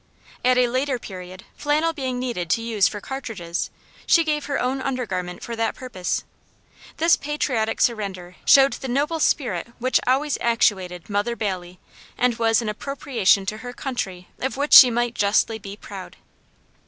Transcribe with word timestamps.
At 0.43 0.57
a 0.57 0.67
later 0.67 0.97
period 0.97 1.43
flannel 1.55 1.93
being 1.93 2.17
needed 2.17 2.49
to 2.49 2.61
use 2.63 2.87
for 2.87 2.99
cartridges, 2.99 3.69
she 4.07 4.23
gave 4.23 4.45
her 4.45 4.59
own 4.59 4.81
undergarment 4.81 5.43
for 5.43 5.55
that 5.55 5.75
purpose. 5.75 6.23
This 6.97 7.15
patriotic 7.15 7.79
surrender 7.79 8.35
showed 8.43 8.73
the 8.73 8.87
noble 8.87 9.19
spirit 9.19 9.67
which 9.77 9.99
always 10.07 10.39
actuated 10.41 11.07
"Mother 11.07 11.35
Bailey" 11.35 11.79
and 12.17 12.39
was 12.39 12.63
an 12.63 12.67
appropriation 12.67 13.45
to 13.45 13.57
her 13.57 13.73
country 13.73 14.27
of 14.39 14.57
which 14.57 14.73
she 14.73 14.89
might 14.89 15.13
justly 15.13 15.59
be 15.59 15.77
proud. 15.77 16.17